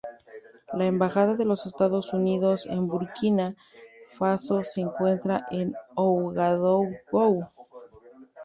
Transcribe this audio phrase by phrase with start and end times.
[0.73, 3.55] La Embajada de los Estados Unidos en Burkina
[4.17, 7.47] Faso se encuentra en Ouagadougou.